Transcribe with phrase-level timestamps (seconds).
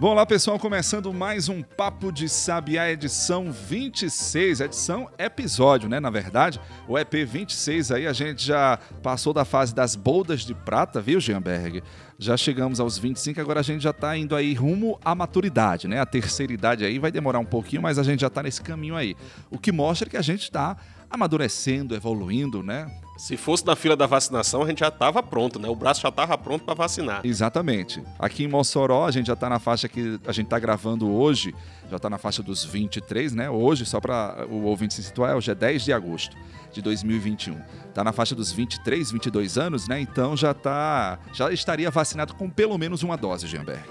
[0.00, 5.98] Bom, lá pessoal, começando mais um Papo de Sabiá, edição 26, edição episódio, né?
[5.98, 10.54] Na verdade, o EP 26 aí a gente já passou da fase das boldas de
[10.54, 11.82] prata, viu, Gianberg?
[12.16, 15.98] Já chegamos aos 25, agora a gente já está indo aí rumo à maturidade, né?
[15.98, 18.94] A terceira idade aí vai demorar um pouquinho, mas a gente já está nesse caminho
[18.94, 19.16] aí.
[19.50, 20.76] O que mostra que a gente está
[21.10, 22.88] amadurecendo, evoluindo, né?
[23.18, 25.68] Se fosse na fila da vacinação, a gente já estava pronto, né?
[25.68, 27.20] O braço já estava pronto para vacinar.
[27.24, 28.00] Exatamente.
[28.16, 31.52] Aqui em Mossoró, a gente já está na faixa que a gente está gravando hoje,
[31.90, 33.50] já está na faixa dos 23, né?
[33.50, 36.36] Hoje, só para o ouvinte se situar, hoje é 10 de agosto
[36.72, 37.60] de 2021.
[37.88, 40.00] Está na faixa dos 23, 22 anos, né?
[40.00, 43.82] Então já tá, já estaria vacinado com pelo menos uma dose, Gianberg.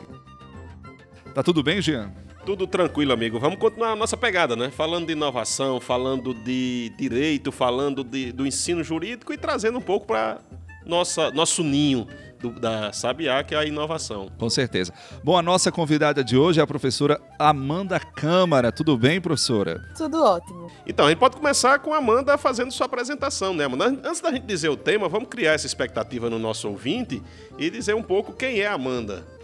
[1.33, 2.13] Tá tudo bem, Jean?
[2.47, 3.37] Tudo tranquilo, amigo.
[3.41, 4.71] Vamos continuar a nossa pegada, né?
[4.71, 10.07] Falando de inovação, falando de direito, falando de, do ensino jurídico e trazendo um pouco
[10.07, 10.37] para
[10.85, 12.07] nossa nosso ninho
[12.39, 14.31] do, da Sabiá, que é a inovação.
[14.37, 14.93] Com certeza.
[15.21, 18.71] Bom, a nossa convidada de hoje é a professora Amanda Câmara.
[18.71, 19.81] Tudo bem, professora?
[19.97, 20.71] Tudo ótimo.
[20.85, 23.87] Então, a gente pode começar com a Amanda fazendo sua apresentação, né, Amanda?
[23.87, 27.21] Antes da gente dizer o tema, vamos criar essa expectativa no nosso ouvinte
[27.57, 29.35] e dizer um pouco quem é a Amanda.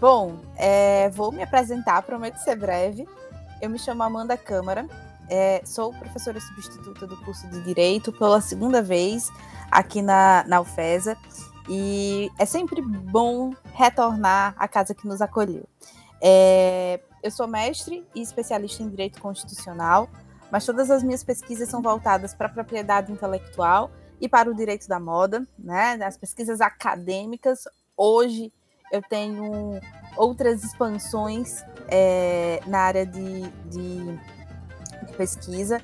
[0.00, 3.06] Bom, é, vou me apresentar, prometo ser breve.
[3.60, 4.86] Eu me chamo Amanda Câmara,
[5.28, 9.28] é, sou professora substituta do curso de Direito pela segunda vez
[9.70, 11.18] aqui na, na UFESA
[11.68, 15.68] e é sempre bom retornar à casa que nos acolheu.
[16.18, 20.08] É, eu sou mestre e especialista em Direito Constitucional,
[20.50, 24.88] mas todas as minhas pesquisas são voltadas para a propriedade intelectual e para o direito
[24.88, 25.98] da moda, né?
[26.02, 28.50] As pesquisas acadêmicas hoje
[28.90, 29.80] eu tenho
[30.16, 34.18] outras expansões é, na área de, de,
[35.06, 35.80] de, pesquisa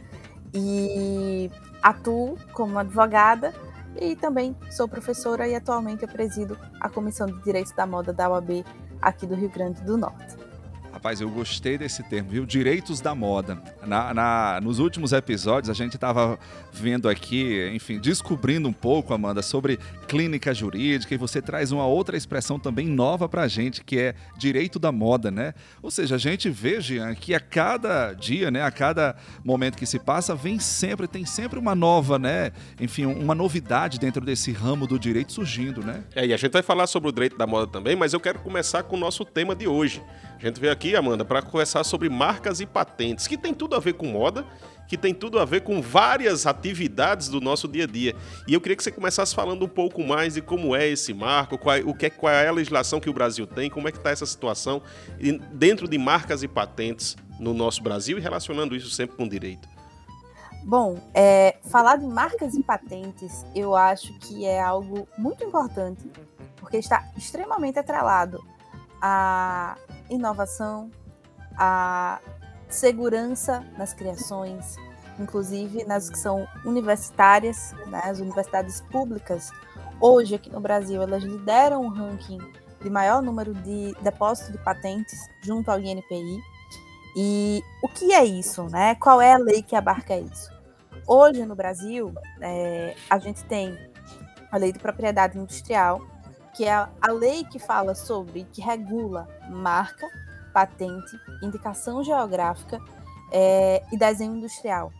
[0.52, 1.50] e
[1.82, 3.54] atuo como advogada
[4.00, 8.28] e também sou professora e atualmente eu presido a Comissão de Direitos da Moda da
[8.28, 8.64] UAB
[9.00, 10.35] aqui do Rio Grande do Norte.
[11.06, 12.44] Rapaz, eu gostei desse termo, viu?
[12.44, 13.62] Direitos da moda.
[13.86, 16.36] Na, na nos últimos episódios, a gente estava
[16.72, 19.78] vendo aqui, enfim, descobrindo um pouco, Amanda, sobre
[20.08, 24.14] clínica jurídica e você traz uma outra expressão também nova para a gente, que é
[24.36, 25.54] direito da moda, né?
[25.80, 29.86] Ou seja, a gente vê, Jean, que a cada dia, né, a cada momento que
[29.86, 32.50] se passa, vem sempre, tem sempre uma nova, né?
[32.80, 36.02] Enfim, uma novidade dentro desse ramo do direito surgindo, né?
[36.16, 38.40] É, e a gente vai falar sobre o direito da moda também, mas eu quero
[38.40, 40.02] começar com o nosso tema de hoje.
[40.38, 43.80] A gente veio aqui, Amanda, para conversar sobre marcas e patentes, que tem tudo a
[43.80, 44.44] ver com moda,
[44.86, 48.14] que tem tudo a ver com várias atividades do nosso dia a dia.
[48.46, 51.56] E eu queria que você começasse falando um pouco mais de como é esse marco,
[51.56, 53.98] qual, o que, é, qual é a legislação que o Brasil tem, como é que
[53.98, 54.82] está essa situação
[55.52, 59.68] dentro de marcas e patentes no nosso Brasil e relacionando isso sempre com direito.
[60.64, 66.10] Bom, é, falar de marcas e patentes eu acho que é algo muito importante,
[66.56, 68.42] porque está extremamente atrelado
[69.00, 69.76] a
[70.08, 70.90] inovação,
[71.56, 72.20] a
[72.68, 74.76] segurança nas criações,
[75.18, 79.50] inclusive nas que são universitárias, né, as universidades públicas.
[80.00, 82.38] Hoje, aqui no Brasil, elas lideram o ranking
[82.82, 86.42] de maior número de depósitos de patentes junto ao INPI.
[87.16, 88.64] E o que é isso?
[88.64, 88.94] Né?
[88.96, 90.50] Qual é a lei que abarca isso?
[91.06, 93.78] Hoje, no Brasil, é, a gente tem
[94.50, 96.02] a lei de propriedade industrial,
[96.56, 100.08] que é a lei que fala sobre, que regula marca,
[100.54, 102.80] patente, indicação geográfica
[103.30, 104.90] é, e desenho industrial,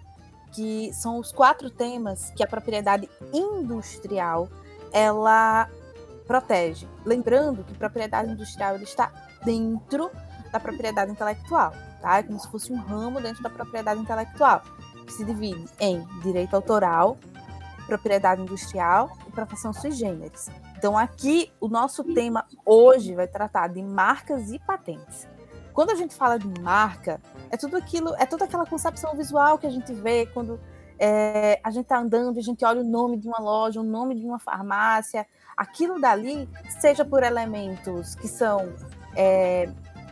[0.52, 4.50] que são os quatro temas que a propriedade industrial
[4.92, 5.66] ela
[6.26, 6.86] protege.
[7.06, 9.10] Lembrando que propriedade industrial está
[9.42, 10.10] dentro
[10.52, 12.18] da propriedade intelectual, tá?
[12.18, 14.60] É como se fosse um ramo dentro da propriedade intelectual,
[15.06, 17.16] que se divide em direito autoral,
[17.86, 20.50] propriedade industrial e proteção sui generis.
[20.76, 25.26] Então, aqui, o nosso tema hoje vai tratar de marcas e patentes.
[25.72, 27.20] Quando a gente fala de marca,
[27.50, 30.58] é tudo aquilo, é toda aquela concepção visual que a gente vê quando
[30.98, 34.14] é, a gente está andando, a gente olha o nome de uma loja, o nome
[34.14, 35.26] de uma farmácia,
[35.56, 36.48] aquilo dali,
[36.80, 38.72] seja por elementos que são
[39.14, 39.68] é,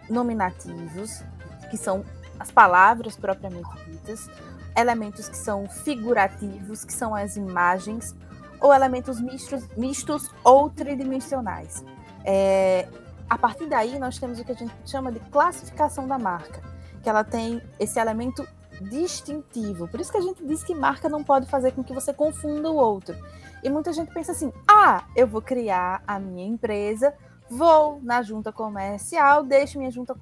[0.08, 1.22] nominativos,
[1.70, 2.04] que são
[2.38, 4.28] as palavras propriamente ditas,
[4.76, 8.14] elementos que são figurativos, que são as imagens,
[8.60, 11.84] ou elementos mistos, mistos ou tridimensionais.
[12.24, 12.88] É,
[13.28, 16.62] a partir daí, nós temos o que a gente chama de classificação da marca,
[17.02, 18.46] que ela tem esse elemento
[18.80, 19.88] distintivo.
[19.88, 22.70] Por isso que a gente diz que marca não pode fazer com que você confunda
[22.70, 23.16] o outro.
[23.62, 27.14] E muita gente pensa assim: ah, eu vou criar a minha empresa
[27.48, 30.14] vou na junta comercial, deixo minha junta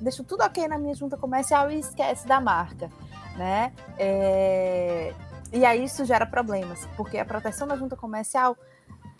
[0.00, 2.88] deixo tudo ok na minha junta comercial e esquece da marca,
[3.36, 3.72] né?
[3.98, 5.12] É...
[5.52, 8.56] E aí isso gera problemas, porque a proteção da junta comercial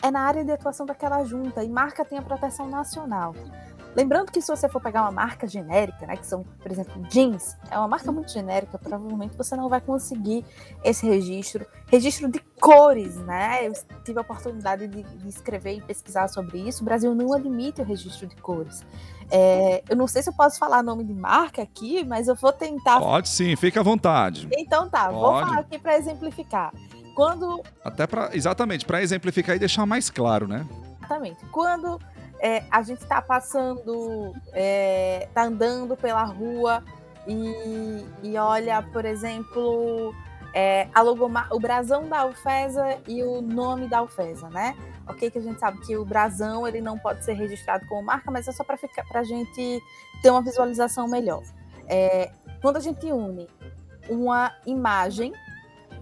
[0.01, 3.33] é na área de atuação daquela junta e marca tem a proteção nacional.
[3.95, 7.57] Lembrando que se você for pegar uma marca genérica, né, que são, por exemplo, jeans,
[7.71, 10.45] é uma marca muito genérica, provavelmente você não vai conseguir
[10.83, 11.65] esse registro.
[11.87, 13.67] Registro de cores, né?
[13.67, 13.73] Eu
[14.03, 16.83] tive a oportunidade de, escrever e pesquisar sobre isso.
[16.83, 18.85] O Brasil não admite o registro de cores.
[19.31, 22.51] É, eu não sei se eu posso falar nome de marca aqui, mas eu vou
[22.51, 22.99] tentar.
[22.99, 24.47] Pode sim, fica à vontade.
[24.57, 25.19] Então tá, Pode.
[25.19, 26.73] vou falar aqui para exemplificar.
[27.15, 27.61] Quando.
[27.83, 28.35] Até para.
[28.35, 30.65] Exatamente, para exemplificar e deixar mais claro, né?
[30.97, 31.45] Exatamente.
[31.51, 31.99] Quando
[32.39, 36.83] é, a gente está passando, está é, tá andando pela rua
[37.27, 40.13] e, e olha, por exemplo,
[40.53, 44.75] é, a logoma, o brasão da Alfesa e o nome da Alfesa, né?
[45.09, 48.29] Ok, que a gente sabe que o brasão ele não pode ser registrado como marca,
[48.29, 48.77] mas é só para
[49.15, 49.83] a gente
[50.21, 51.41] ter uma visualização melhor.
[51.87, 53.47] É, quando a gente une
[54.07, 55.33] uma imagem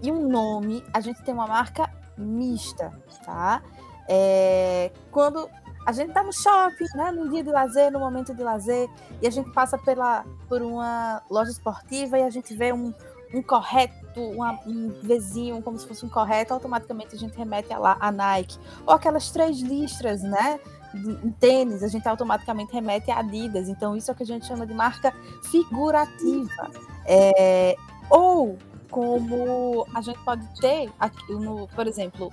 [0.03, 2.91] e um nome, a gente tem uma marca mista,
[3.25, 3.61] tá?
[4.09, 5.49] É, quando
[5.85, 8.89] a gente tá no shopping, né, no dia de lazer, no momento de lazer,
[9.21, 12.93] e a gente passa pela, por uma loja esportiva e a gente vê um,
[13.33, 17.97] um correto, uma, um vizinho, como se fosse um correto, automaticamente a gente remete a,
[17.99, 18.57] a Nike.
[18.85, 20.59] Ou aquelas três listras, né?
[20.93, 23.67] Em tênis, a gente automaticamente remete a Adidas.
[23.67, 25.13] Então, isso é o que a gente chama de marca
[25.43, 26.71] figurativa.
[27.05, 27.75] É,
[28.09, 28.57] ou
[28.89, 32.31] como a gente pode ter, aqui, no, por exemplo,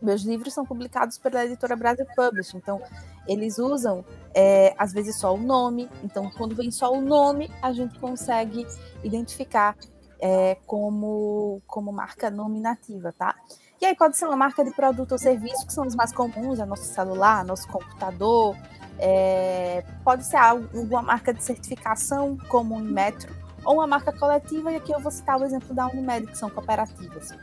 [0.00, 2.80] meus livros são publicados pela editora Brasil Publishing, então
[3.26, 4.04] eles usam
[4.34, 5.88] é, às vezes só o nome.
[6.02, 8.66] Então, quando vem só o nome, a gente consegue
[9.02, 9.76] identificar
[10.20, 13.34] é, como, como marca nominativa, tá?
[13.80, 16.58] E aí pode ser uma marca de produto ou serviço, que são os mais comuns,
[16.58, 18.56] é nosso celular, nosso computador,
[18.98, 23.34] é, pode ser alguma marca de certificação, como o Inmetro,
[23.64, 26.48] ou uma marca coletiva, e aqui eu vou citar o exemplo da Unimed, que são
[26.48, 27.34] cooperativas.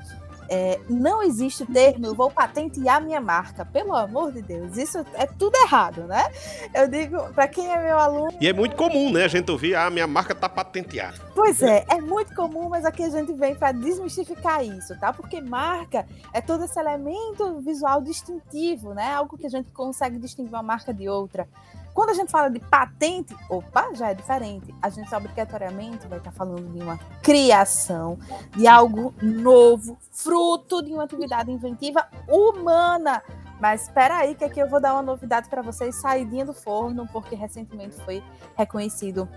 [0.55, 3.65] É, não existe o termo, eu vou patentear minha marca.
[3.65, 6.31] Pelo amor de Deus, isso é tudo errado, né?
[6.75, 8.37] Eu digo, para quem é meu aluno.
[8.39, 9.23] E é muito comum, né?
[9.23, 11.17] A gente ouvir, ah, minha marca tá patenteada.
[11.33, 15.11] Pois é, é muito comum, mas aqui a gente vem para desmistificar isso, tá?
[15.11, 19.11] Porque marca é todo esse elemento visual distintivo, né?
[19.11, 21.47] Algo que a gente consegue distinguir uma marca de outra.
[21.93, 24.73] Quando a gente fala de patente, opa, já é diferente.
[24.81, 28.17] A gente obrigatoriamente vai estar falando de uma criação,
[28.55, 33.21] de algo novo, fruto de uma atividade inventiva humana.
[33.59, 37.07] Mas espera aí que aqui eu vou dar uma novidade para vocês, saidinha do forno,
[37.13, 38.23] porque recentemente foi
[38.55, 39.29] reconhecido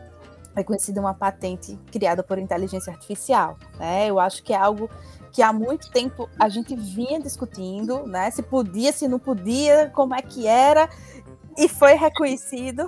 [0.56, 3.58] reconhecida uma patente criada por inteligência artificial.
[3.78, 4.06] Né?
[4.06, 4.88] Eu acho que é algo
[5.30, 8.30] que há muito tempo a gente vinha discutindo, né?
[8.30, 10.88] Se podia, se não podia, como é que era
[11.56, 12.86] e foi reconhecido.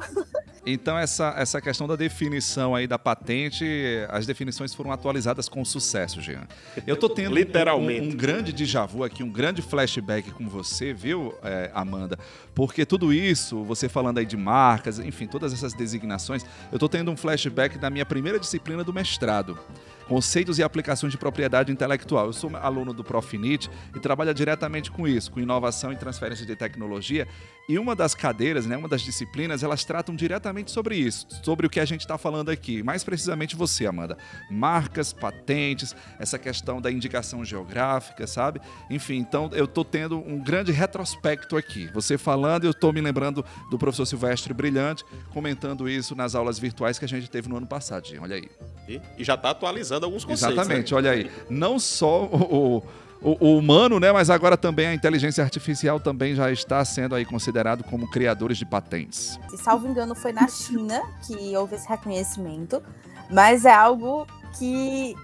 [0.67, 3.65] Então, essa, essa questão da definição aí da patente,
[4.11, 6.47] as definições foram atualizadas com sucesso, Jean.
[6.87, 8.09] Eu tô tendo Literalmente.
[8.09, 12.19] Um, um, grande déjà vu aqui, um grande flashback com você, viu, é, Amanda?
[12.55, 17.11] Porque tudo isso, você falando aí de marcas, enfim, todas essas designações, eu tô tendo
[17.11, 19.59] um flashback da minha primeira disciplina do mestrado.
[20.07, 22.27] Conceitos e aplicações de propriedade intelectual.
[22.27, 26.57] Eu sou aluno do Profinit e trabalho diretamente com isso, com inovação e transferência de
[26.57, 27.29] tecnologia.
[27.69, 31.71] E uma das cadeiras, né, uma das disciplinas, elas tratam diretamente sobre isso, sobre o
[31.71, 32.83] que a gente está falando aqui.
[32.83, 34.17] Mais precisamente você, Amanda.
[34.51, 38.59] Marcas, patentes, essa questão da indicação geográfica, sabe?
[38.89, 41.91] Enfim, então eu estou tendo um grande retrospecto aqui.
[41.93, 46.99] Você falando, eu estou me lembrando do professor Silvestre Brilhante, comentando isso nas aulas virtuais
[46.99, 48.09] que a gente teve no ano passado.
[48.19, 48.49] Olha aí.
[48.89, 50.57] E, já está atualizando alguns conceitos.
[50.57, 50.97] Exatamente, né?
[50.97, 51.31] olha aí.
[51.51, 52.83] Não só o, o,
[53.21, 57.83] o, humano, né, mas agora também a inteligência artificial também já está sendo aí considerado
[57.85, 59.39] como criadores de patentes.
[59.51, 62.83] Se salvo engano, foi na China que houve esse reconhecimento,
[63.31, 64.27] mas é algo
[64.59, 65.17] que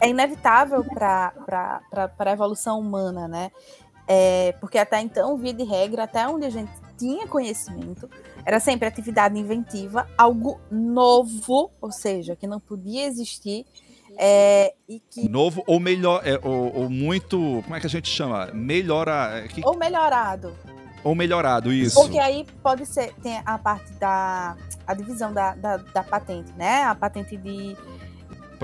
[0.00, 1.32] é inevitável para
[2.18, 3.50] a evolução humana, né?
[4.06, 8.08] É, porque até então, via de regra, até onde a gente tinha conhecimento,
[8.44, 13.66] era sempre atividade inventiva, algo novo, ou seja, que não podia existir.
[14.18, 15.28] É, e que...
[15.28, 17.60] Novo ou melhor, é, ou, ou, muito.
[17.62, 18.50] Como é que a gente chama?
[18.52, 19.42] Melhora.
[19.44, 19.62] É, que...
[19.64, 20.54] Ou melhorado.
[21.02, 22.00] Ou melhorado, isso.
[22.00, 23.12] Porque aí pode ser.
[23.22, 24.56] Tem a parte da.
[24.86, 26.84] A divisão da, da, da patente, né?
[26.84, 27.76] A patente de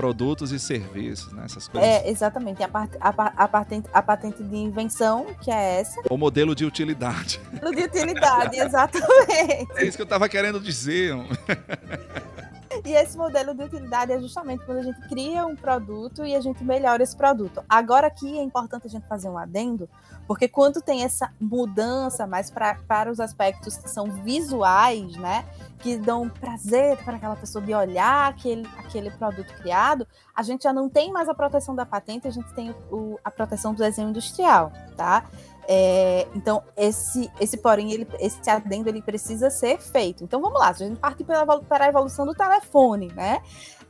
[0.01, 1.43] produtos e serviços, né?
[1.45, 1.87] Essas coisas.
[1.87, 2.63] É, exatamente.
[2.63, 6.01] A, part, a, a, patente, a patente de invenção, que é essa.
[6.09, 7.39] O modelo de utilidade.
[7.53, 9.67] Modelo de utilidade, exatamente.
[9.75, 11.15] É isso que eu estava querendo dizer.
[12.83, 16.41] E esse modelo de utilidade é justamente quando a gente cria um produto e a
[16.41, 17.63] gente melhora esse produto.
[17.69, 19.87] Agora aqui é importante a gente fazer um adendo,
[20.27, 25.45] porque quando tem essa mudança mais para os aspectos que são visuais, né?
[25.79, 30.73] Que dão prazer para aquela pessoa de olhar aquele, aquele produto criado, a gente já
[30.73, 34.09] não tem mais a proteção da patente, a gente tem o, a proteção do desenho
[34.09, 35.25] industrial, tá?
[35.67, 40.23] É, então, esse, esse porém, ele, esse adendo, ele precisa ser feito.
[40.23, 43.41] Então, vamos lá, a gente partir para a evolução do telefone, né?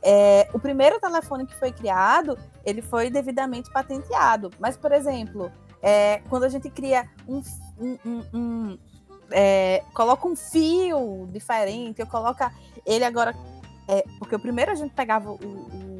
[0.02, 4.50] É, o primeiro telefone que foi criado, ele foi devidamente patenteado.
[4.58, 5.50] Mas, por exemplo,
[5.80, 7.40] é, quando a gente cria um,
[7.78, 8.78] um, um, um
[9.30, 12.52] é, coloca um fio diferente, eu coloca
[12.84, 13.34] ele agora,
[13.88, 15.91] é, porque o primeiro a gente pegava o, o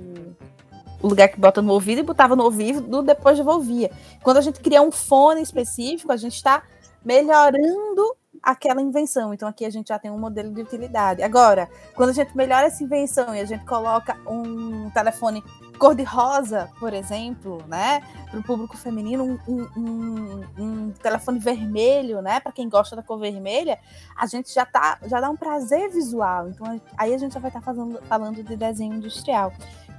[1.03, 3.91] o lugar que bota no ouvido e botava no ouvido, depois devolvia.
[4.23, 6.63] Quando a gente cria um fone específico, a gente está
[7.05, 9.33] melhorando aquela invenção.
[9.33, 11.23] Então aqui a gente já tem um modelo de utilidade.
[11.23, 15.43] Agora, quando a gente melhora essa invenção e a gente coloca um telefone
[15.79, 22.53] cor-de-rosa, por exemplo, né, para o público feminino, um, um, um, telefone vermelho, né, para
[22.53, 23.79] quem gosta da cor vermelha,
[24.17, 26.49] a gente já tá, já dá um prazer visual.
[26.49, 27.75] Então aí a gente já vai estar tá
[28.09, 29.53] falando de desenho industrial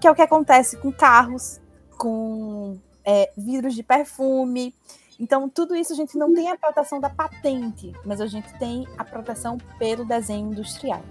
[0.04, 1.62] que é o que acontece com carros,
[1.98, 4.76] com é, vidros de perfume.
[5.18, 8.86] Então, tudo isso a gente não tem a proteção da patente, mas a gente tem
[8.98, 11.02] a proteção pelo desenho industrial.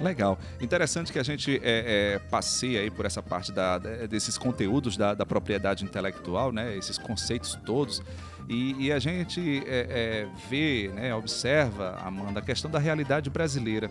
[0.00, 0.38] Legal.
[0.58, 5.26] Interessante que a gente é, é, aí por essa parte da, desses conteúdos da, da,
[5.26, 6.74] propriedade intelectual, né?
[6.74, 8.02] Esses conceitos todos.
[8.48, 13.90] E, e a gente é, é vê, né, observa, Amanda, a questão da realidade brasileira.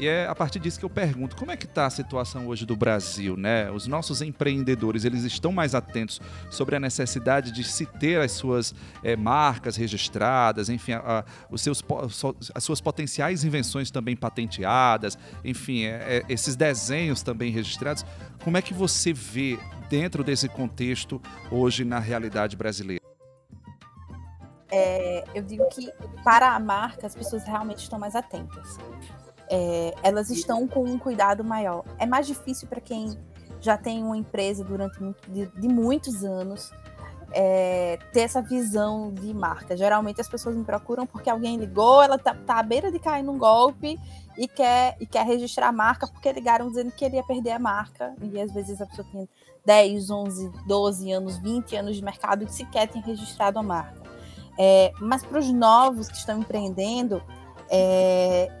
[0.00, 2.64] E é a partir disso que eu pergunto, como é que está a situação hoje
[2.64, 3.70] do Brasil, né?
[3.70, 8.74] Os nossos empreendedores, eles estão mais atentos sobre a necessidade de se ter as suas
[9.04, 11.84] é, marcas registradas, enfim, a, a, os seus,
[12.54, 18.02] as suas potenciais invenções também patenteadas, enfim, é, é, esses desenhos também registrados.
[18.42, 19.58] Como é que você vê
[19.90, 23.04] dentro desse contexto hoje na realidade brasileira?
[24.72, 25.92] É, eu digo que
[26.24, 28.78] para a marca as pessoas realmente estão mais atentas
[29.50, 31.84] é, elas estão com um cuidado maior.
[31.98, 33.18] É mais difícil para quem
[33.60, 36.70] já tem uma empresa durante muito, de, de, muitos anos
[37.32, 39.76] é, ter essa visão de marca.
[39.76, 43.22] Geralmente as pessoas me procuram porque alguém ligou, ela tá, tá à beira de cair
[43.22, 43.98] num golpe
[44.38, 47.58] e quer, e quer registrar a marca porque ligaram dizendo que ele ia perder a
[47.58, 48.14] marca.
[48.22, 49.28] E às vezes a pessoa tem
[49.66, 54.00] 10, 11, 12 anos, 20 anos de mercado e sequer tem registrado a marca.
[54.56, 57.22] É, mas para os novos que estão empreendendo,
[57.68, 58.59] é,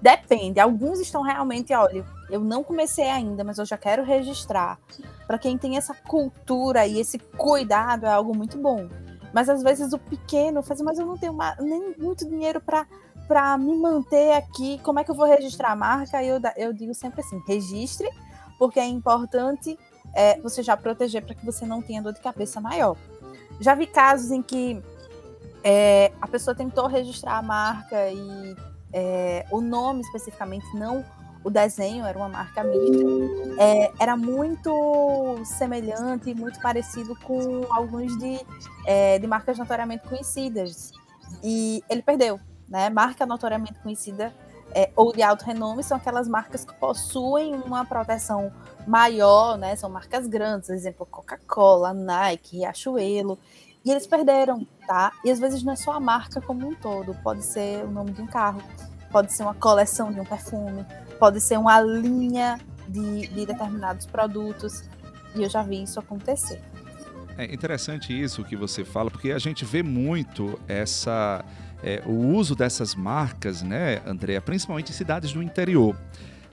[0.00, 0.60] Depende.
[0.60, 4.78] Alguns estão realmente, olha, eu não comecei ainda, mas eu já quero registrar.
[5.26, 8.88] Para quem tem essa cultura e esse cuidado é algo muito bom.
[9.32, 12.86] Mas às vezes o pequeno faz, mas eu não tenho uma, nem muito dinheiro para
[13.26, 14.80] para me manter aqui.
[14.82, 16.24] Como é que eu vou registrar a marca?
[16.24, 18.08] Eu, eu digo sempre assim: registre,
[18.58, 19.78] porque é importante
[20.14, 22.96] é, você já proteger para que você não tenha dor de cabeça maior.
[23.60, 24.82] Já vi casos em que
[25.62, 28.56] é, a pessoa tentou registrar a marca e
[28.92, 31.04] é, o nome especificamente, não
[31.44, 33.04] o desenho, era uma marca mista,
[33.58, 38.40] é, era muito semelhante, muito parecido com alguns de,
[38.84, 40.92] é, de marcas notoriamente conhecidas.
[41.42, 42.90] E ele perdeu, né?
[42.90, 44.34] Marca notoriamente conhecida
[44.74, 48.52] é, ou de alto renome são aquelas marcas que possuem uma proteção
[48.86, 49.74] maior, né?
[49.76, 53.38] São marcas grandes, por exemplo, Coca-Cola, Nike, Riachuelo.
[53.88, 55.12] E eles perderam, tá?
[55.24, 58.12] E às vezes não é só a marca como um todo, pode ser o nome
[58.12, 58.62] de um carro,
[59.10, 60.84] pode ser uma coleção de um perfume,
[61.18, 64.84] pode ser uma linha de, de determinados produtos.
[65.34, 66.60] E eu já vi isso acontecer.
[67.38, 71.42] É interessante isso que você fala, porque a gente vê muito essa
[71.82, 75.96] é, o uso dessas marcas, né, Andréa, principalmente em cidades do interior.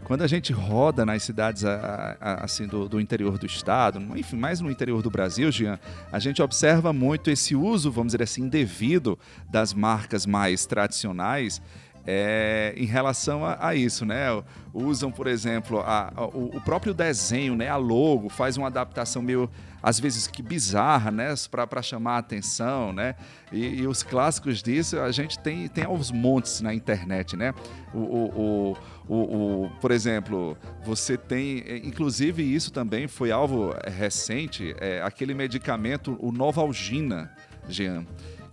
[0.06, 4.36] Quando a gente roda nas cidades a, a, assim do, do, interior do estado, enfim,
[4.36, 5.80] mais no interior do Brasil, Jean,
[6.12, 9.18] a gente observa muito esse uso, vamos dizer assim, indevido
[9.50, 11.60] das marcas mais tradicionais
[12.08, 14.28] é, em relação a, a, isso, né?
[14.74, 17.68] Usam, por exemplo, a, a, o, o, próprio desenho, né?
[17.68, 19.50] A logo faz uma adaptação meio,
[19.82, 21.34] às vezes, que bizarra, né?
[21.50, 23.16] Para chamar a atenção, né?
[23.52, 27.54] E, e, os clássicos disso a gente tem, tem aos montes na internet, né?
[27.94, 35.02] O, o, o, o, por exemplo, você tem, inclusive isso também foi alvo recente, é,
[35.02, 37.32] aquele medicamento, o Novalgina,
[37.68, 38.06] Jean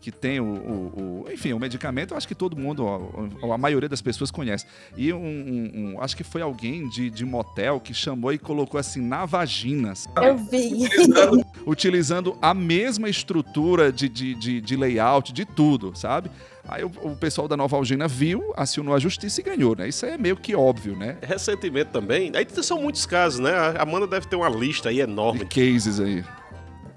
[0.02, 3.56] que tem o, o, o, enfim, o medicamento, eu acho que todo mundo, a, a
[3.56, 4.66] maioria das pessoas conhece.
[4.96, 8.80] E um, um, um, acho que foi alguém de, de motel que chamou e colocou
[8.80, 9.94] assim na vagina.
[9.94, 10.26] Sabe?
[10.26, 10.84] Eu vi.
[10.84, 16.28] Utilizando, utilizando, a mesma estrutura de, de, de, de layout, de tudo, sabe?
[16.66, 19.88] Aí o, o pessoal da Nova Algina viu, acionou a justiça e ganhou, né?
[19.88, 21.16] Isso é meio que óbvio, né?
[21.22, 23.52] Recentemente também, aí são muitos casos, né?
[23.52, 25.44] A Amanda deve ter uma lista aí enorme.
[25.44, 26.24] De cases aí.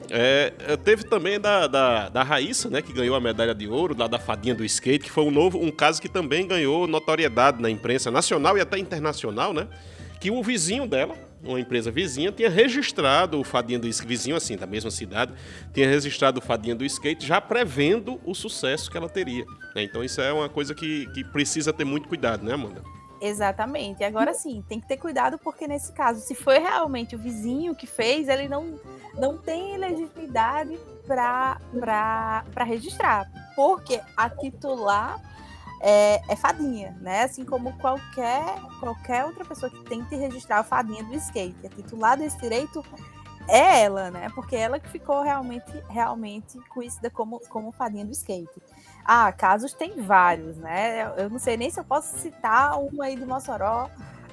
[0.10, 0.52] É,
[0.84, 4.20] teve também da, da, da Raíssa, né, que ganhou a medalha de ouro, lá da
[4.20, 8.12] fadinha do skate, que foi um novo, um caso que também ganhou notoriedade na imprensa
[8.12, 9.68] nacional e até internacional, né?
[10.20, 14.56] Que um vizinho dela, uma empresa vizinha, tinha registrado o fadinha do skate, vizinho assim,
[14.56, 15.34] da mesma cidade,
[15.74, 19.46] tinha registrado o fadinha do skate, já prevendo o sucesso que ela teria.
[19.76, 19.84] Né?
[19.84, 22.82] Então isso é uma coisa que, que precisa ter muito cuidado, né, Amanda?
[23.25, 24.03] Exatamente.
[24.03, 27.88] Agora sim, tem que ter cuidado porque nesse caso, se foi realmente o vizinho que
[27.88, 28.79] fez, ele não,
[29.15, 30.77] não tem legitimidade
[31.08, 33.27] para registrar.
[33.55, 35.20] Porque a titular
[35.82, 37.24] é, é, fadinha, né?
[37.24, 38.44] Assim como qualquer,
[38.79, 41.65] qualquer outra pessoa que tente registrar a fadinha do skate.
[41.65, 42.84] A titular desse direito
[43.48, 44.27] é ela, né?
[44.36, 48.62] Porque ela que ficou realmente, realmente conhecida como, como fadinha do skate.
[49.06, 51.14] Ah, casos tem vários, né?
[51.16, 53.88] Eu não sei nem se eu posso citar uma aí de Mossoró,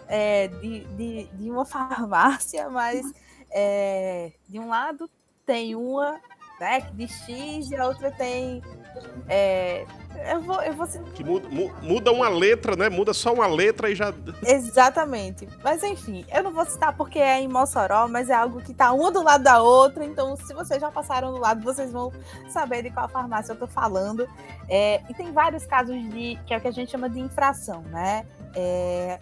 [0.09, 3.13] é, de, de, de, uma farmácia, mas
[3.51, 5.11] é, de um lado
[5.45, 6.19] tem uma
[6.59, 8.63] né, de X e a outra tem
[9.29, 9.87] é,
[10.31, 11.49] eu vou, eu vou Que muda,
[11.81, 12.89] muda uma letra, né?
[12.89, 14.13] Muda só uma letra e já.
[14.45, 15.49] Exatamente.
[15.63, 18.93] Mas enfim, eu não vou citar porque é em Mossoró, mas é algo que tá
[18.93, 20.05] uma do lado da outra.
[20.05, 22.13] Então, se vocês já passaram do lado, vocês vão
[22.49, 24.29] saber de qual farmácia eu tô falando.
[24.69, 27.83] É, e tem vários casos de que é o que a gente chama de infração,
[27.91, 28.27] né?
[28.55, 29.19] É,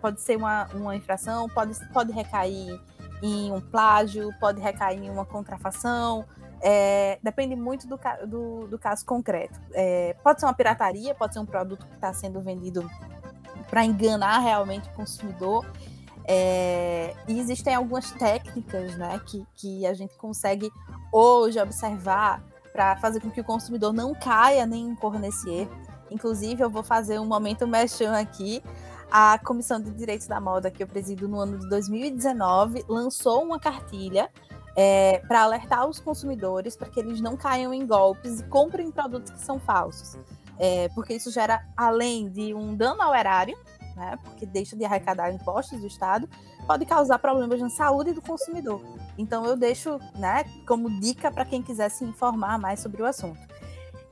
[0.00, 2.80] pode ser uma, uma infração, pode, pode recair
[3.22, 6.24] em um plágio, pode recair em uma contrafação,
[6.60, 9.58] é, depende muito do, do, do caso concreto.
[9.72, 12.88] É, pode ser uma pirataria, pode ser um produto que está sendo vendido
[13.68, 15.64] para enganar realmente o consumidor.
[16.24, 20.70] É, e existem algumas técnicas né, que, que a gente consegue
[21.12, 24.96] hoje observar para fazer com que o consumidor não caia nem
[25.46, 25.70] erro.
[26.10, 28.62] Inclusive, eu vou fazer um momento mexão aqui.
[29.10, 33.58] A Comissão de Direitos da Moda, que eu presido no ano de 2019, lançou uma
[33.58, 34.30] cartilha
[34.76, 39.32] é, para alertar os consumidores para que eles não caiam em golpes e comprem produtos
[39.32, 40.18] que são falsos.
[40.58, 43.56] É, porque isso gera, além de um dano ao erário,
[43.96, 46.28] né, porque deixa de arrecadar impostos do Estado,
[46.66, 48.82] pode causar problemas na saúde do consumidor.
[49.16, 53.40] Então eu deixo né, como dica para quem quiser se informar mais sobre o assunto.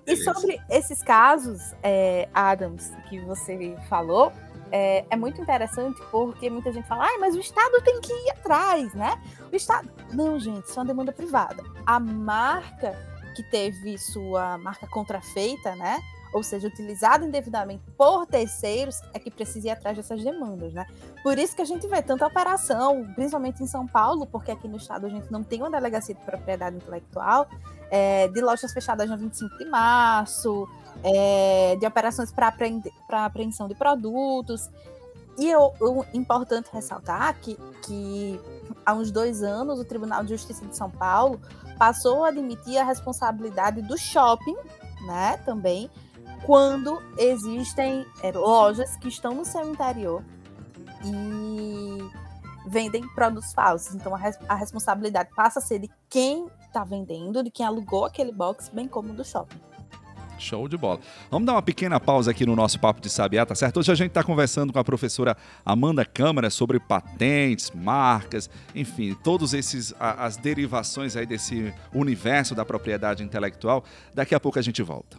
[0.07, 4.33] E sobre esses casos, é, Adams, que você falou,
[4.70, 8.31] é, é, muito interessante porque muita gente fala, ah, mas o Estado tem que ir
[8.31, 9.20] atrás, né?
[9.52, 9.90] O Estado.
[10.12, 11.62] Não, gente, isso é uma demanda privada.
[11.87, 12.96] A marca
[13.35, 16.00] que teve sua marca contrafeita, né?
[16.33, 20.87] Ou seja, utilizada indevidamente por terceiros, é que precisa ir atrás dessas demandas, né?
[21.23, 24.77] Por isso que a gente vê tanta operação, principalmente em São Paulo, porque aqui no
[24.77, 27.49] estado a gente não tem uma delegacia de propriedade intelectual,
[27.91, 30.69] é, de lojas fechadas no 25 de março,
[31.03, 34.71] é, de operações para apreensão de produtos.
[35.38, 35.57] E é
[36.14, 38.41] importante ressaltar que, que
[38.85, 41.41] há uns dois anos o Tribunal de Justiça de São Paulo
[41.79, 44.57] passou a admitir a responsabilidade do shopping,
[45.07, 45.88] né, também,
[46.44, 50.24] quando existem é, lojas que estão no seu interior
[51.05, 51.98] e
[52.68, 53.94] vendem produtos falsos.
[53.94, 58.05] Então a, res a responsabilidade passa a ser de quem está vendendo, de quem alugou
[58.05, 59.59] aquele box, bem como do shopping.
[60.38, 61.01] Show de bola.
[61.31, 63.81] Vamos dar uma pequena pausa aqui no nosso Papo de Sabiá, tá certo?
[63.81, 69.53] Hoje a gente está conversando com a professora Amanda Câmara sobre patentes, marcas, enfim, todos
[69.53, 73.83] esses as derivações aí desse universo da propriedade intelectual.
[74.14, 75.18] Daqui a pouco a gente volta.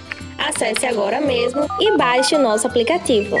[0.47, 3.37] Acesse agora mesmo e baixe nosso aplicativo.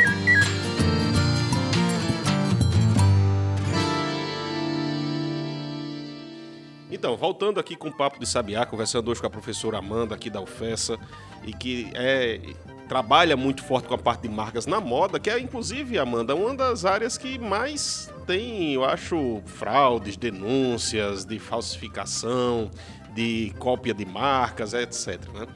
[6.91, 10.29] Então, voltando aqui com o Papo de Sabiá, conversando hoje com a professora Amanda aqui
[10.29, 10.99] da UFESA,
[11.43, 12.39] e que é,
[12.87, 16.53] trabalha muito forte com a parte de marcas na moda, que é, inclusive, Amanda, uma
[16.53, 22.69] das áreas que mais tem, eu acho, fraudes, denúncias de falsificação,
[23.15, 25.19] de cópia de marcas, etc.
[25.33, 25.47] Né?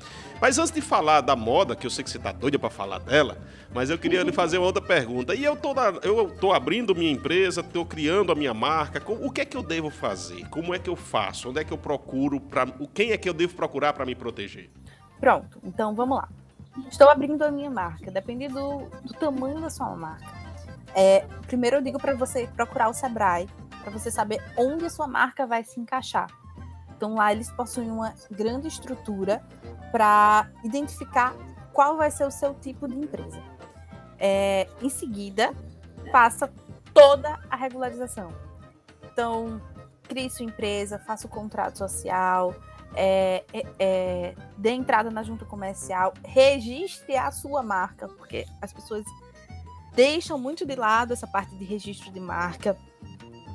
[0.42, 3.00] Mas antes de falar da moda, que eu sei que você está doida para falar
[3.00, 3.38] dela,
[3.74, 5.34] mas eu queria lhe fazer uma outra pergunta.
[5.34, 9.02] E eu tô, na, eu tô abrindo minha empresa, estou criando a minha marca.
[9.10, 10.48] O que é que eu devo fazer?
[10.50, 11.50] Como é que eu faço?
[11.50, 12.40] Onde é que eu procuro?
[12.40, 14.70] Pra, quem é que eu devo procurar para me proteger?
[15.20, 16.30] Pronto, então vamos lá.
[16.90, 20.34] estou abrindo a minha marca, depende do, do tamanho da sua marca.
[20.94, 23.48] É, primeiro eu digo para você procurar o Sebrae,
[23.82, 26.28] para você saber onde a sua marca vai se encaixar.
[26.96, 29.44] Então lá eles possuem uma grande estrutura
[29.92, 31.36] para identificar
[31.74, 33.42] qual vai ser o seu tipo de empresa.
[34.18, 35.54] É, em seguida,
[36.12, 36.52] passa
[36.94, 38.30] toda a regularização.
[39.12, 39.62] Então,
[40.04, 42.56] crie sua empresa, faça o contrato social,
[42.96, 49.04] é, é, é, dê entrada na junta comercial, registre a sua marca, porque as pessoas
[49.94, 52.78] deixam muito de lado essa parte de registro de marca.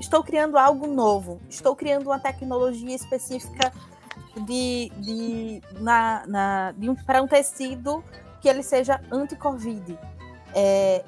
[0.01, 3.71] Estou criando algo novo, estou criando uma tecnologia específica
[4.47, 8.03] de, de, na, na, de um, para um tecido
[8.41, 9.99] que ele seja anti-Covid.
[10.55, 11.05] É,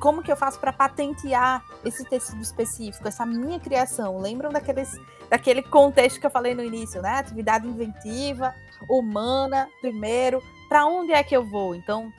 [0.00, 4.18] como que eu faço para patentear esse tecido específico, essa minha criação?
[4.18, 4.98] Lembram daqueles,
[5.30, 7.18] daquele contexto que eu falei no início, né?
[7.18, 8.52] Atividade inventiva,
[8.90, 10.42] humana, primeiro.
[10.68, 11.74] Para onde é que eu vou?
[11.74, 12.12] Então,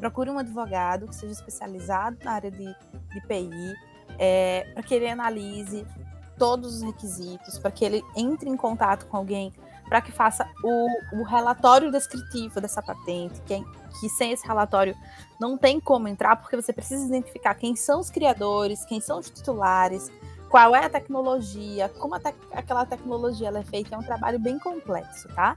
[0.00, 3.74] procure um advogado que seja especializado na área de, de PI,
[4.18, 5.86] é, para que ele analise
[6.38, 9.52] todos os requisitos, para que ele entre em contato com alguém
[9.88, 13.62] para que faça o, o, relatório descritivo dessa patente, que, é,
[14.00, 14.96] que sem esse relatório
[15.40, 19.30] não tem como entrar, porque você precisa identificar quem são os criadores, quem são os
[19.30, 20.10] titulares,
[20.48, 25.28] qual é a tecnologia, como te aquela tecnologia é feita, é um trabalho bem complexo,
[25.34, 25.56] tá?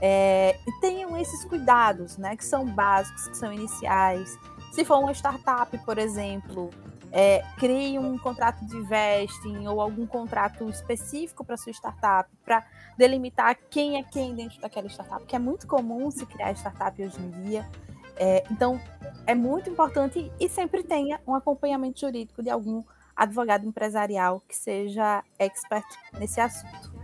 [0.00, 4.38] É, e tenham esses cuidados, né, que são básicos, que são iniciais.
[4.72, 6.70] Se for uma startup, por exemplo,
[7.12, 12.66] é, crie um contrato de vesting ou algum contrato específico para sua startup, para
[12.96, 17.18] delimitar quem é quem dentro daquela startup, que é muito comum se criar startup hoje
[17.18, 17.68] em dia.
[18.16, 18.80] É, então,
[19.26, 22.82] é muito importante e sempre tenha um acompanhamento jurídico de algum
[23.14, 25.86] advogado empresarial que seja expert
[26.18, 26.94] nesse assunto.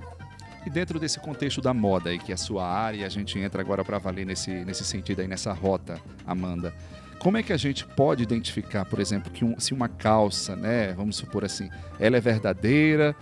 [0.64, 3.60] E dentro desse contexto da moda aí, que é a sua área, a gente entra
[3.60, 6.72] agora para valer nesse, nesse sentido aí, nessa rota, Amanda.
[7.22, 10.92] Como é que a gente pode identificar, por exemplo, que um, se uma calça, né,
[10.92, 13.14] vamos supor assim, ela é verdadeira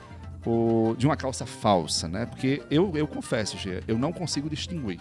[0.42, 2.24] ou de uma calça falsa, né?
[2.24, 4.98] Porque eu, eu confesso, Gê, eu não consigo distinguir.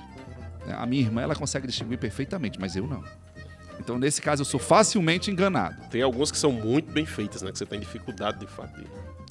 [0.66, 0.76] Né?
[0.78, 3.02] A minha irmã ela consegue distinguir perfeitamente, mas eu não.
[3.80, 5.78] Então, nesse caso, eu sou facilmente enganado.
[5.90, 7.54] Tem algumas que são muito bem feitas, né?
[7.54, 8.84] Que você tem dificuldade de fato.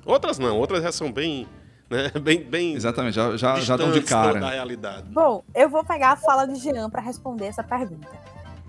[0.06, 1.46] Outras não, outras já são bem
[1.90, 2.10] né?
[2.20, 4.40] Bem, bem Exatamente, já, já, já dão de cara.
[4.40, 5.08] Da realidade.
[5.10, 8.08] Bom, eu vou pegar a fala de Jean para responder essa pergunta.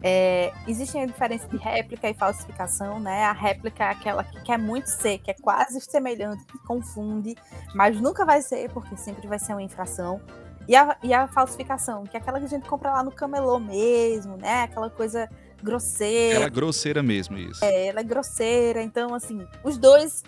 [0.02, 3.26] É, existem a diferença de réplica e falsificação, né?
[3.26, 7.36] A réplica é aquela que quer muito ser, que é quase semelhante, que confunde,
[7.76, 10.22] mas nunca vai ser, porque sempre vai ser uma infração.
[10.68, 13.60] E a, e a falsificação, que é aquela que a gente compra lá no camelô
[13.60, 14.64] mesmo, né?
[14.64, 15.28] Aquela coisa
[15.62, 16.36] grosseira.
[16.36, 17.64] Ela é grosseira mesmo, isso.
[17.66, 18.82] É, ela é grosseira.
[18.82, 20.24] Então, assim, os dois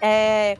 [0.00, 0.58] é,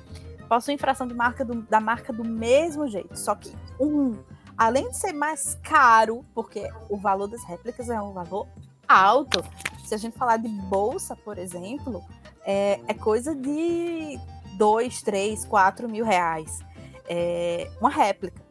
[0.49, 3.17] possuem infração de marca do, da marca do mesmo jeito.
[3.19, 4.17] Só que um
[4.61, 8.47] além de ser mais caro, porque o valor das réplicas é um valor
[8.87, 9.43] alto.
[9.87, 12.05] Se a gente falar de bolsa, por exemplo,
[12.45, 14.21] é, é coisa de
[14.59, 16.61] 2, 3, 4 mil reais.
[17.09, 18.43] É uma réplica.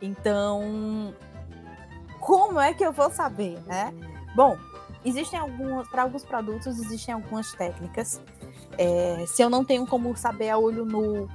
[0.00, 1.14] Então,
[2.18, 3.94] como é que eu vou saber, né?
[4.34, 4.58] Bom,
[5.04, 8.20] existem algumas, para alguns produtos existem algumas técnicas.
[8.76, 11.30] É, se eu não tenho como saber a olho nu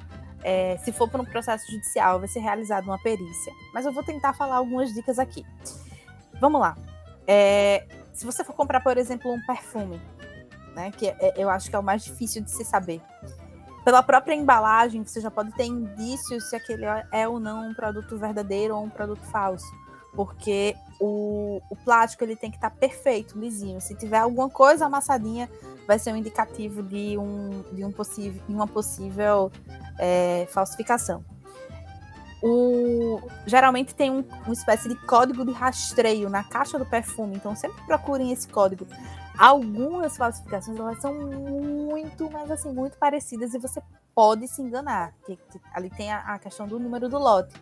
[0.48, 3.52] é, se for para um processo judicial, vai ser realizada uma perícia.
[3.74, 5.46] Mas eu vou tentar falar algumas dicas aqui.
[6.40, 6.78] Vamos lá.
[7.28, 10.02] É, se você for comprar, por exemplo, um perfume,
[10.74, 13.02] né, que é, eu acho que é o mais difícil de se saber,
[13.84, 18.18] pela própria embalagem, você já pode ter indícios se aquele é ou não um produto
[18.18, 19.68] verdadeiro ou um produto falso.
[20.18, 23.80] Porque o, o plástico ele tem que estar tá perfeito, lisinho.
[23.80, 25.48] Se tiver alguma coisa amassadinha,
[25.88, 29.52] vai ser um indicativo de, um, de um possível, uma possível
[30.00, 31.24] é, falsificação.
[32.42, 37.56] O, geralmente tem um, uma espécie de código de rastreio na caixa do perfume, então
[37.56, 38.88] sempre procurem esse código.
[39.38, 43.82] Algumas falsificações elas são muito, mas assim, muito parecidas e você
[44.16, 45.14] pode se enganar.
[45.28, 47.54] Que, que, ali tem a, a, questão do número do lote.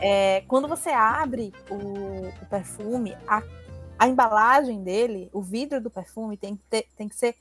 [0.00, 3.42] É, quando você abre o, o perfume, a,
[3.98, 7.34] a, embalagem dele, o vidro do perfume tem que, ter, tem que ser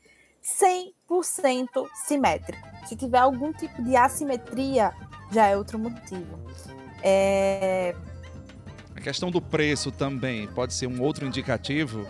[0.43, 2.67] 100% simétrico.
[2.86, 4.93] Se tiver algum tipo de assimetria,
[5.32, 6.39] já é outro motivo.
[7.02, 7.95] É...
[8.93, 12.06] A questão do preço também pode ser um outro indicativo.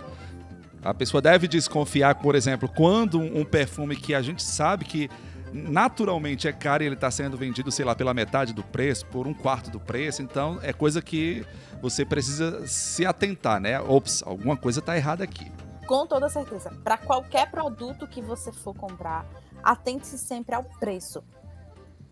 [0.82, 5.10] A pessoa deve desconfiar, por exemplo, quando um perfume que a gente sabe que
[5.52, 9.28] naturalmente é caro e ele está sendo vendido, sei lá, pela metade do preço, por
[9.28, 10.22] um quarto do preço.
[10.22, 11.46] Então é coisa que
[11.82, 13.80] você precisa se atentar, né?
[13.80, 15.52] Ops, alguma coisa está errada aqui
[15.90, 19.26] com toda certeza, para qualquer produto que você for comprar,
[19.64, 21.24] atente-se sempre ao preço.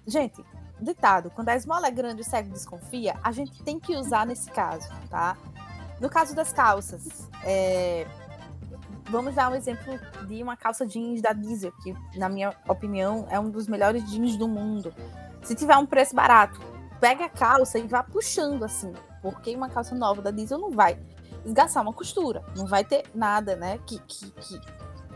[0.08, 0.44] Gente,
[0.82, 4.50] ditado, quando a esmola é grande, o cego desconfia, a gente tem que usar nesse
[4.50, 5.38] caso, tá?
[6.02, 8.08] No caso das calças, é,
[9.10, 13.40] vamos dar um exemplo de uma calça jeans da Diesel, que, na minha opinião, é
[13.40, 14.94] um dos melhores jeans do mundo.
[15.44, 16.60] Se tiver um preço barato,
[17.00, 21.00] pega a calça e vá puxando assim, porque uma calça nova da Diesel não vai
[21.46, 24.62] esgaçar uma costura, não vai ter nada, né, que, que, que,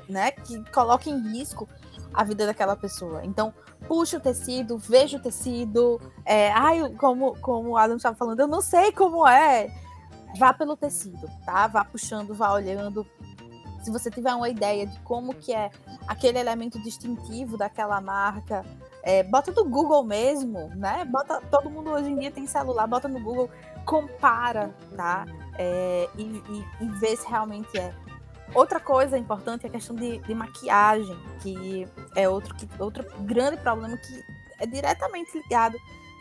[0.10, 1.68] né, que coloque em risco
[2.14, 3.22] a vida daquela pessoa.
[3.24, 3.54] Então,
[3.88, 6.00] puxa o tecido, veja o tecido.
[6.26, 9.70] É, ai, como, como o Adam estava falando, eu não sei como é.
[10.38, 11.68] Vá pelo tecido, tá?
[11.68, 13.06] Vá puxando, vá olhando.
[13.82, 15.72] Se você tiver uma ideia de como que é
[16.08, 18.66] aquele elemento distintivo daquela marca,
[19.04, 21.06] é, bota no Google mesmo, né?
[21.06, 23.50] Bota, todo mundo hoje em dia tem celular, bota no Google,
[23.86, 25.26] compara, tá?
[25.58, 27.94] É, e, e, e vê se realmente é.
[28.54, 33.58] Outra coisa importante é a questão de, de maquiagem, que é outro, que, outro grande
[33.58, 34.24] problema que
[34.60, 35.78] é diretamente ligado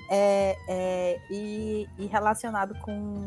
[0.09, 3.25] é, é, e, e, relacionado com,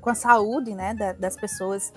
[0.00, 1.92] com a saúde né, da, das pessoas.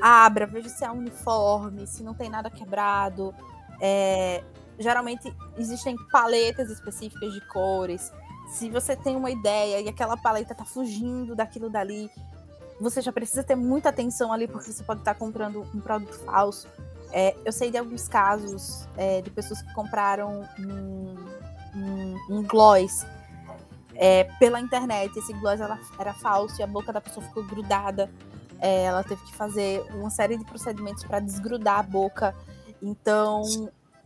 [0.00, 3.34] Abra, veja se é uniforme, se não tem nada quebrado.
[3.80, 4.42] É,
[4.78, 8.12] geralmente existem paletas específicas de cores.
[8.48, 12.10] Se você tem uma ideia e aquela paleta está fugindo daquilo dali,
[12.80, 16.68] você já precisa ter muita atenção ali, porque você pode estar comprando um produto falso.
[17.12, 21.14] É, eu sei de alguns casos é, de pessoas que compraram um,
[21.76, 23.06] um, um gloss
[23.94, 25.16] é, pela internet.
[25.18, 28.10] Esse gloss ela, era falso e a boca da pessoa ficou grudada.
[28.62, 32.32] É, ela teve que fazer uma série de procedimentos para desgrudar a boca.
[32.80, 33.42] Então,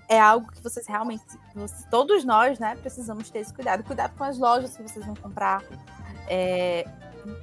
[0.09, 1.23] é algo que vocês realmente,
[1.91, 3.85] todos nós, né, precisamos ter esse cuidado.
[3.85, 5.63] Cuidado com as lojas que vocês vão comprar.
[6.27, 6.89] É,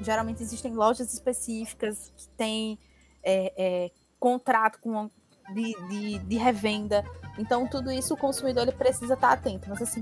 [0.01, 2.79] geralmente existem lojas específicas que têm
[3.21, 5.09] é, é, contrato com
[5.53, 7.05] de, de, de, revenda.
[7.37, 9.69] Então, tudo isso o consumidor ele precisa estar atento.
[9.69, 10.01] Mas assim,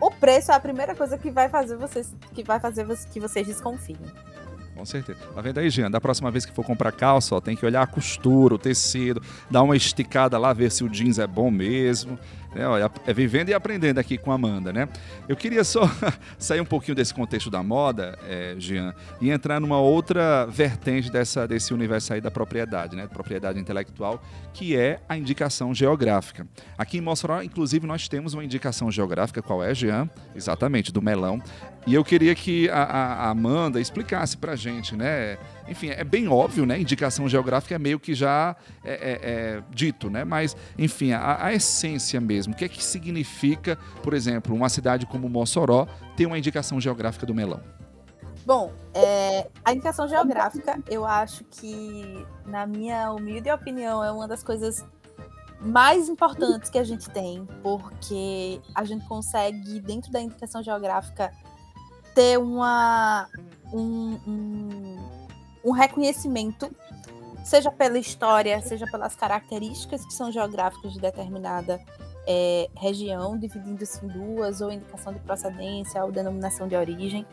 [0.00, 3.46] o preço é a primeira coisa que vai fazer vocês que vai fazer que vocês
[3.46, 3.96] desconfiem.
[4.76, 5.18] Com certeza.
[5.34, 5.90] Tá vendo aí, Jean?
[5.90, 9.22] Da próxima vez que for comprar calça, ó, tem que olhar a costura, o tecido,
[9.50, 12.18] dar uma esticada lá, ver se o jeans é bom mesmo.
[12.56, 12.66] Né?
[12.66, 14.88] Olha, é vivendo e aprendendo aqui com a Amanda, né?
[15.28, 15.82] Eu queria só
[16.38, 21.46] sair um pouquinho desse contexto da moda, é, Jean, e entrar numa outra vertente dessa,
[21.46, 23.06] desse universo aí da propriedade, né?
[23.06, 24.22] Propriedade intelectual,
[24.54, 26.46] que é a indicação geográfica.
[26.78, 30.08] Aqui em Mossoró, inclusive, nós temos uma indicação geográfica, qual é, Jean?
[30.34, 31.42] Exatamente, do melão.
[31.86, 35.36] E eu queria que a, a Amanda explicasse pra gente, né?
[35.68, 36.80] Enfim, é bem óbvio, né?
[36.80, 40.24] Indicação geográfica é meio que já é, é, é dito, né?
[40.24, 42.52] Mas, enfim, a, a, essência mesmo.
[42.52, 47.26] O que é que significa, por exemplo, uma cidade como Mossoró ter uma indicação geográfica
[47.26, 47.60] do melão?
[48.44, 54.42] Bom, é, a indicação geográfica, eu acho que, na minha humilde opinião, é uma das
[54.44, 54.84] coisas
[55.60, 61.32] mais importantes que a gente tem, porque a gente consegue, dentro da indicação geográfica,
[62.14, 63.28] ter uma,
[63.72, 64.95] um, um,
[65.66, 66.70] um reconhecimento,
[67.44, 71.80] seja pela história, seja pelas características que são geográficas de determinada
[72.24, 77.26] é, região, dividindo-se em duas, ou indicação de procedência, ou denominação de origem.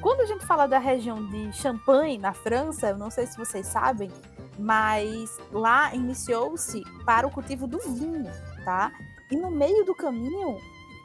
[0.00, 3.66] Quando a gente fala da região de Champagne, na França, eu não sei se vocês
[3.68, 4.10] sabem,
[4.58, 8.30] mas lá iniciou-se para o cultivo do vinho,
[8.64, 8.92] tá?
[9.30, 10.58] E no meio do caminho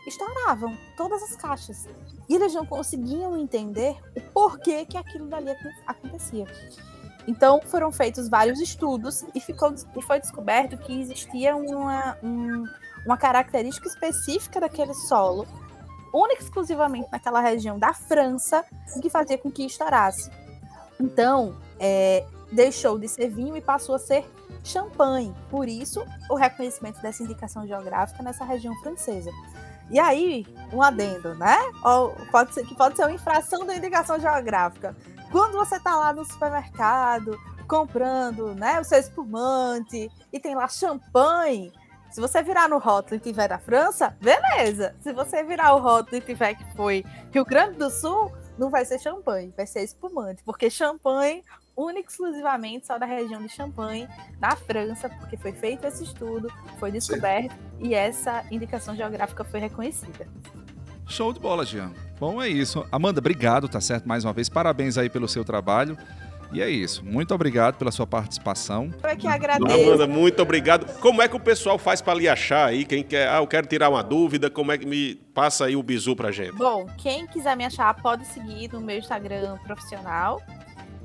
[0.07, 1.87] estouravam todas as caixas.
[2.27, 5.51] E eles não conseguiam entender o porquê que aquilo dali
[5.85, 6.45] acontecia.
[7.27, 12.65] Então foram feitos vários estudos e, ficou, e foi descoberto que existia uma, um,
[13.05, 15.47] uma característica específica daquele solo,
[16.13, 18.65] única e exclusivamente naquela região da França,
[19.01, 20.29] que fazia com que estourasse.
[20.99, 24.25] Então, é, deixou de ser vinho e passou a ser
[24.63, 25.33] champanhe.
[25.49, 29.31] Por isso, o reconhecimento dessa indicação geográfica nessa região francesa.
[29.91, 31.57] E aí, um adendo, né?
[31.83, 34.95] Ou pode ser, que pode ser uma infração da indicação geográfica.
[35.29, 41.71] Quando você está lá no supermercado comprando né, o seu espumante e tem lá champanhe,
[42.09, 44.95] se você virar no rótulo e tiver da França, beleza.
[45.01, 48.85] Se você virar o rótulo e tiver que foi Rio Grande do Sul, não vai
[48.85, 51.43] ser champanhe, vai ser espumante, porque champanhe
[51.85, 54.07] única e exclusivamente só da região de Champagne,
[54.39, 57.87] na França, porque foi feito esse estudo, foi descoberto Sim.
[57.87, 60.27] e essa indicação geográfica foi reconhecida.
[61.07, 61.91] Show de bola, Jean.
[62.19, 62.85] Bom, é isso.
[62.91, 64.07] Amanda, obrigado, tá certo?
[64.07, 65.97] Mais uma vez, parabéns aí pelo seu trabalho.
[66.53, 67.03] E é isso.
[67.05, 68.91] Muito obrigado pela sua participação.
[69.01, 69.73] Eu é que agradeço.
[69.73, 70.85] Amanda, muito obrigado.
[70.99, 72.83] Como é que o pessoal faz para lhe achar aí?
[72.83, 75.83] Quem quer, ah, eu quero tirar uma dúvida, como é que me passa aí o
[75.83, 76.53] bizu pra gente?
[76.53, 80.41] Bom, quem quiser me achar pode seguir no meu Instagram profissional,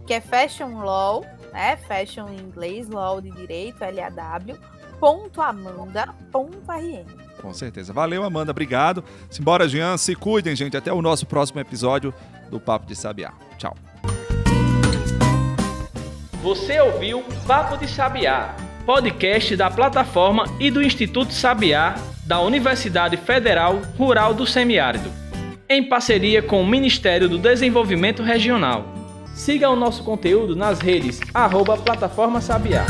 [0.07, 1.77] que é Fashion Law, né?
[1.77, 4.57] Fashion em inglês, Law de Direito, L-A-W,
[5.01, 7.05] ponto Amanda, ponto RN.
[7.41, 7.93] Com certeza.
[7.93, 8.51] Valeu, Amanda.
[8.51, 9.05] Obrigado.
[9.29, 9.97] Simbora, Jean.
[9.99, 10.77] Se cuidem, gente.
[10.77, 12.15] Até o nosso próximo episódio
[12.51, 13.33] do Papo de Sabiá.
[13.59, 13.77] Tchau.
[16.43, 18.55] Você ouviu Papo de Sabiá,
[18.87, 25.11] podcast da plataforma e do Instituto Sabiá da Universidade Federal Rural do Semiárido,
[25.69, 29.06] em parceria com o Ministério do Desenvolvimento Regional.
[29.37, 32.87] Siga o nosso conteúdo nas redes arroba Plataforma Sabiá.